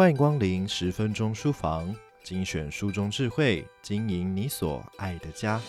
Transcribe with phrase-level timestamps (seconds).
[0.00, 5.60] 欢迎光临十分钟书房，精选书中智慧，经营你所爱的家。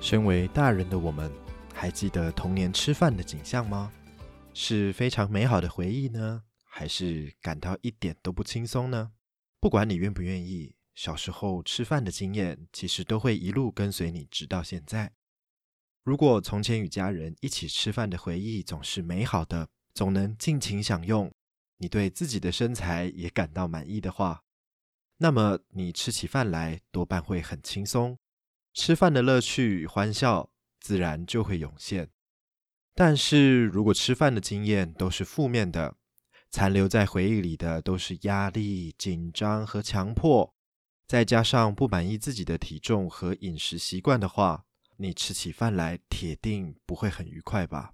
[0.00, 1.30] 身为大人的我们，
[1.72, 3.92] 还记得童年吃饭的景象吗？
[4.52, 9.12] 是非常美好的回忆呢，还是感到一点都不轻松呢？
[9.60, 15.12] 不管你愿不愿意，小时候吃饭的经验，其实都会一路跟随你直到现在。
[16.02, 21.32] 如果从前与家人一起吃饭的回忆总是美好的，总能尽情享用，
[21.78, 24.42] 你对自己的身材也感到满意的话，
[25.18, 28.18] 那么你吃起饭来多半会很轻松，
[28.74, 32.10] 吃饭的乐趣与欢笑自然就会涌现。
[32.94, 35.96] 但是如果吃饭的经验都是负面的，
[36.50, 40.54] 残留在回忆里的都是压力、紧张和强迫。
[41.06, 44.64] 再加上不满意自己的体重和饮食习惯的话，
[44.96, 47.92] 你吃起饭来铁定不会很愉快吧？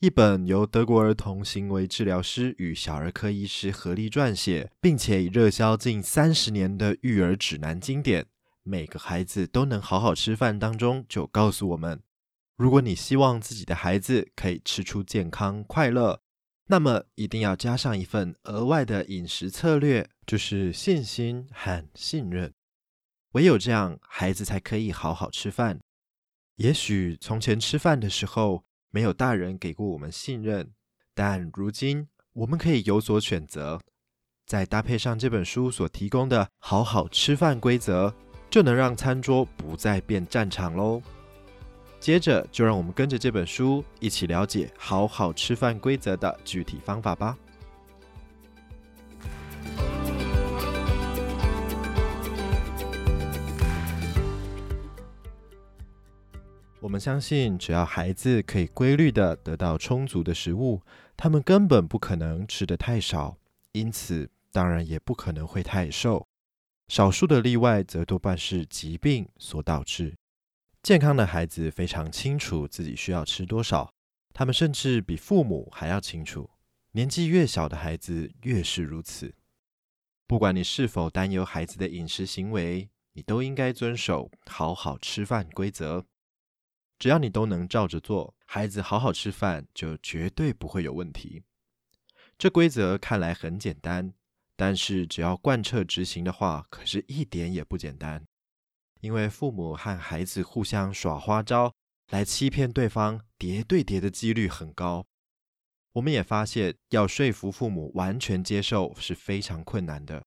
[0.00, 8.22] 一本由德国儿童行为治疗师与小儿科医师合力撰写，并且已热销近三十年的育儿指南经典
[8.62, 12.02] 《每个孩子都能好好吃饭》当中，就告诉我们：
[12.56, 16.20] 如果你希望自己的孩子可以吃出健康快乐，
[16.68, 22.52] 那么，一定要加上一份额外的饮食策略，就是信心和信任。
[23.32, 25.78] 唯有这样，孩子才可以好好吃饭。
[26.56, 30.72] 也许从前吃饭的时候，没有大人给过我们信任，
[31.14, 33.80] 但如今我们可以有所选择。
[34.44, 38.12] 再搭配上这本书所提供的好好吃饭规则，
[38.50, 41.00] 就能让餐桌不再变战场喽。
[41.98, 47.36] 接着，就让我们跟着这本书一起了解好好吃饭规则的具体方法吧。
[56.78, 60.80] 我们相信，只要孩子可以规律地得到充足的食物，
[61.16, 63.36] 他们根本不可能吃得太少，
[63.72, 66.24] 因此当然也不可能会太瘦。
[66.86, 70.14] 少数的例外，则多半是疾病所导致。
[70.86, 73.92] 健康的孩子非常清楚自己需要吃多少，
[74.32, 76.48] 他们甚至比父母还要清楚。
[76.92, 79.34] 年纪越小的孩子越是如此。
[80.28, 86.06] 不管你是否担忧孩子的饮食行为，你都应该遵守好好吃饭规则。
[87.00, 91.42] 只要你都能照着做，孩子好好吃饭就绝对不会有问题。
[92.38, 94.14] 这规则看来很简单，
[94.54, 98.24] 但是只要贯彻执行的话，可是一点也不简单。
[99.00, 101.74] 因为父母和孩子互相耍花招
[102.10, 105.06] 来欺骗对方，叠对叠的几率很高。
[105.92, 110.22] 我们也发现，要说服父母完全接受是非常困难的。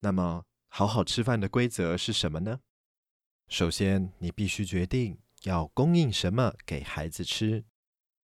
[0.00, 2.60] 那么，好好吃饭的规则是什么呢？
[3.48, 7.64] 首先，你必须决定要供应什么给孩子吃，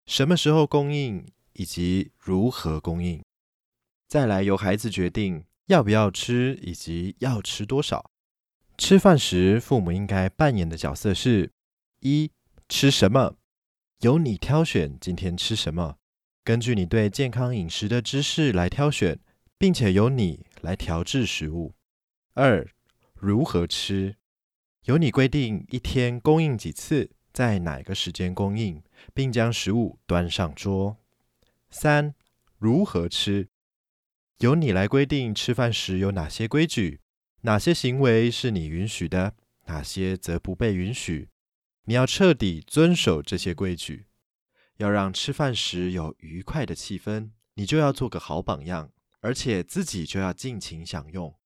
[0.07, 3.23] 什么时候供应，以及如何供应。
[4.09, 8.11] 再来，由孩子决定要不要吃，以及要吃多少。
[8.77, 11.53] 吃饭时，父母应该扮演的角色是：
[12.01, 12.31] 一、
[12.69, 13.37] 吃什么，
[14.01, 15.97] 由你挑选今天吃什么，
[16.43, 19.19] 根据你对健康饮食的知识来挑选，
[19.57, 21.73] 并且由你来调制食物；
[22.35, 22.67] 二、
[23.15, 24.17] 如何吃，
[24.87, 28.83] 由你规定一天供应几次，在哪个时间供应，
[29.15, 30.97] 并将食物端上桌；
[31.71, 32.15] 三、
[32.59, 33.49] 如何吃，
[34.41, 37.01] 由你来规定吃饭时有哪些规矩。
[37.47, 39.35] 哪些行为是你允许的，
[39.67, 41.29] 哪些则不被允许？
[41.85, 44.07] 你要彻底遵守这些规矩，
[44.79, 47.33] 要让吃饭时有愉快的气氛。
[47.57, 48.91] 你就要做个好榜样，
[49.21, 51.39] 而且自己就要尽情享用。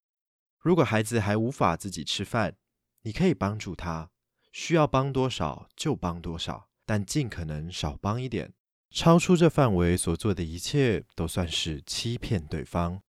[0.57, 2.55] 如果孩子还无法自己吃饭，
[3.01, 4.09] 你可以帮助他，
[4.53, 8.53] 需要帮多少就帮多少，但尽可能少帮一点。
[8.89, 13.01] 超出这范围所做的一切，都算是欺骗对方。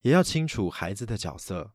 [0.00, 1.74] 也要清楚孩子的角色。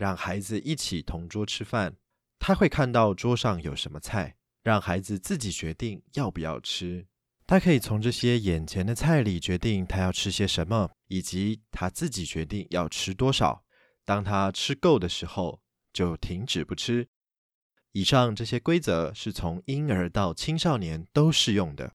[0.00, 1.94] 让孩子一起同桌吃饭，
[2.38, 7.06] 他会看到桌上有什么菜，让孩子自己决定要不要吃。
[7.46, 13.62] 他可以从这些眼前的菜里决定他要吃些什么，以及他自己决定要吃多少。
[14.06, 15.60] 当他吃够的时候，
[15.92, 17.06] 就停止不吃。
[17.92, 21.92] 以上这些规则是从婴儿到青少年都适用的。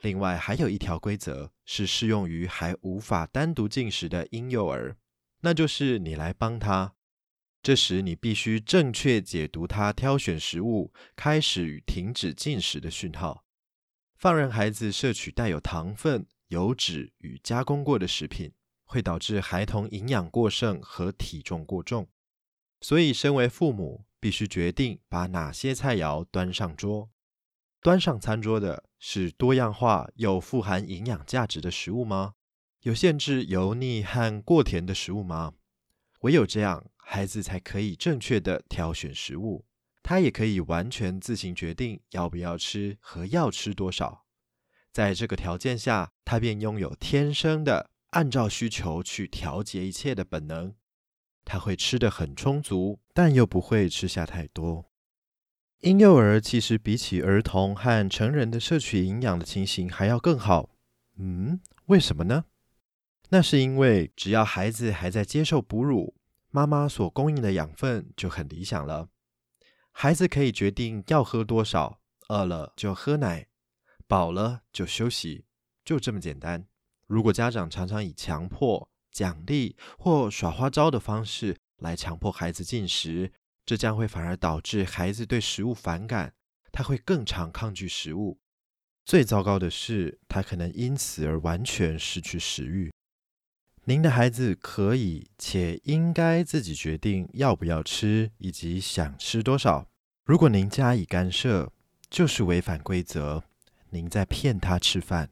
[0.00, 4.96] 另外，还有一条规则是适用于还无法单独进食的婴幼儿，
[5.42, 6.94] 那就是你来帮他。
[7.62, 13.44] 这时，你必须正确解读他挑选食物开始与停止进食的讯号。
[14.16, 18.52] 放任孩子摄取带有糖分、油脂与加工过的食品，
[18.84, 22.08] 会导致孩童营养过剩和体重过重。
[22.80, 27.10] 所以，身为父母，必须决定把哪些菜肴端上桌。
[27.80, 32.34] 端上餐桌的是多样化又富含营养价值的食物吗？
[32.82, 35.54] 有限制油腻和过甜的食物吗？
[36.22, 39.64] 唯有这样，孩子才可以正确的挑选食物，
[40.02, 44.26] 他也可以完全自行决定要不要吃和要吃多少。
[44.92, 50.74] 在这个条件下，他便拥有天生的按照需求去调节一切的本能。
[51.46, 54.92] 他会吃得很充足，但又不会吃下太多。
[55.80, 60.76] 婴幼儿其实比起儿童和成人的摄取营养的情形还要更好。
[61.16, 62.44] 嗯，为什么呢？
[63.30, 66.14] 那是因为，只要孩子还在接受哺乳，
[66.50, 69.08] 妈妈所供应的养分就很理想了。
[69.92, 73.48] 孩子可以决定要喝多少，饿了就喝奶，
[74.06, 75.44] 饱了就休息，
[75.84, 76.66] 就这么简单。
[77.06, 83.32] 如果家长常常以强迫、奖励或耍花招的方式来强迫孩子进食，
[83.66, 86.34] 这将会反而导致孩子对食物反感，
[86.72, 88.40] 他会更常抗拒食物。
[89.04, 92.92] 最糟糕的是，他可能因此而完全失去食欲。
[93.88, 99.88] 您的孩子可以且应该自己决定要不要吃，以及想吃多少。
[100.26, 101.72] 如果您加以干涉，
[102.10, 103.44] 就是违反规则。
[103.88, 105.30] 您在骗他吃饭。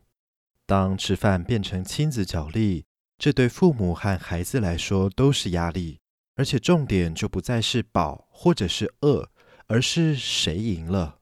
[0.64, 2.86] 当吃饭变成亲子角力，
[3.18, 5.98] 这对父母和孩子来说都是压力。
[6.36, 9.28] 而且重点就不再是饱或者是饿，
[9.66, 11.18] 而是谁赢了。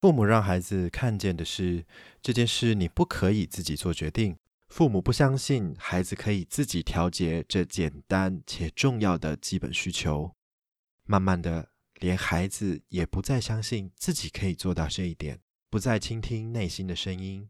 [0.00, 1.84] 父母让孩子看见的是
[2.22, 4.38] 这件事，你不可以自己做决定。
[4.76, 10.36] 父母不相信孩子可以自己调节这简单且重要的基本需求，
[11.06, 15.40] 慢慢的，连孩子也不再相信自己可以做到这一点，
[15.70, 17.48] 不再倾听内心的声音。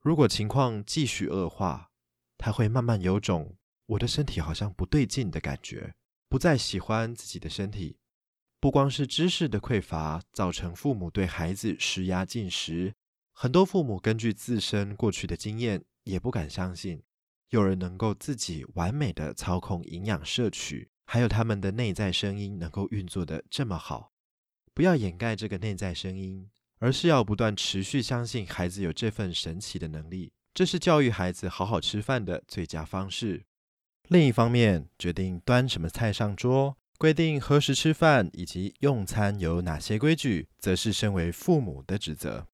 [0.00, 1.92] 如果情况继续恶化，
[2.36, 3.56] 他会慢慢有种
[3.86, 5.94] 我的身体好像不对劲的感觉，
[6.28, 7.98] 不再喜欢自己的身体。
[8.58, 12.96] 不光是知识的匮乏造成父母对孩子施压进食，
[13.30, 15.84] 很多父母根据自身过去的经验。
[16.04, 17.02] 也不敢相信
[17.50, 24.12] 有人能够自己完美的操控营养摄取，还有他们的内在声音能够运作得这么好。
[24.72, 26.48] 不要掩盖这个内在声音，
[26.78, 30.32] 而是要不断持续相信孩子有这份神奇的能力。
[30.54, 33.44] 这是教育孩子好好吃饭的最佳方式。
[34.08, 42.48] 另一方面，决定端什么菜上桌，规定何时吃饭以及用餐有哪些规矩，则是身为父母的职责。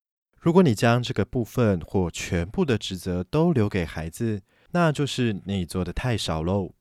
[0.47, 6.77] 如果你将这个部分或全部的职责都留给孩子，那就是你做的太少喽。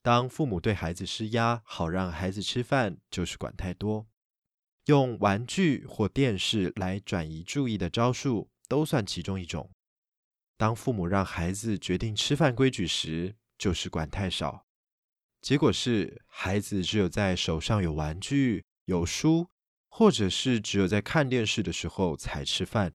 [0.00, 4.06] 当父母对孩子施压，好让孩子吃饭，就是管太多。
[4.86, 9.70] 用玩具或电视来转移注意的招数，都算其中一种。
[10.56, 14.64] 当父母让孩子决定吃饭规矩时，就是管太少。
[15.42, 19.48] 结果是，孩子只有在手上有玩具、有书。
[19.98, 22.92] 或者是只有在看电视的时候才吃饭，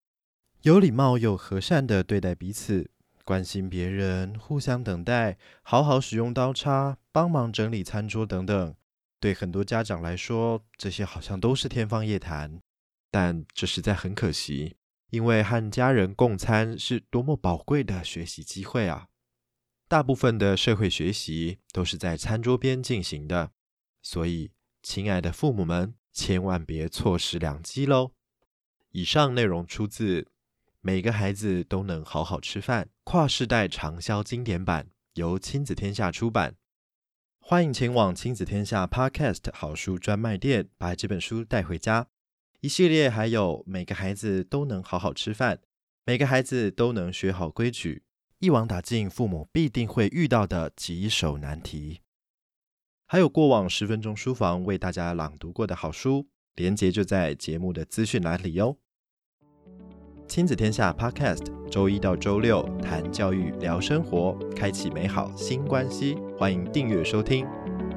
[0.61, 2.91] 有礼貌又和善地对待彼此，
[3.25, 8.75] 关心别人，互相等待，好好使用刀叉，帮忙整理餐桌等等。
[9.19, 12.61] 对很多家长来说，这些好像都是天方夜谭，
[13.09, 14.75] 但这实在很可惜，
[15.09, 19.07] 因为和家人共餐是多么宝贵的学习机会啊！
[19.87, 23.53] 大部分的社会学习都是在餐桌边进行的，
[24.03, 24.51] 所以，
[24.83, 25.95] 亲爱的父母们。
[26.11, 28.11] 千万别错失良机喽！
[28.91, 30.21] 以上内容出自
[30.81, 36.55] 《每个孩子都能好好吃饭》跨世代长销经典版，由亲子天下出版。
[37.39, 42.07] 欢迎前往亲子天下 Podcast 好书专卖店，把这本书带回家。
[42.59, 45.57] 一系列还有《每个孩子都能好好吃饭》，
[46.05, 48.03] 每个孩子都能学好规矩，
[48.39, 52.01] 一网打尽父母必定会遇到的棘手难题。
[53.11, 58.77] 还有过往十分钟书房为大家朗读过的好书，连接就在节目的资讯栏里哟。
[60.29, 66.15] 亲子天下 Podcast，周一到周六谈教育、聊生活，开启美好新关系。
[66.37, 67.45] 欢迎订阅收听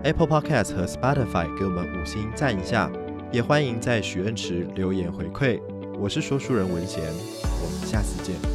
[0.02, 2.90] Apple Podcast 和 Spotify，给我们五星赞一下。
[3.30, 5.62] 也欢迎在许愿池留言回馈。
[5.96, 8.53] 我是说书人文贤，我们下次见。